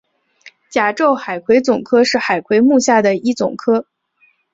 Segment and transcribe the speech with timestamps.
[0.71, 3.85] 甲胄海葵总科是海葵目下的一总科。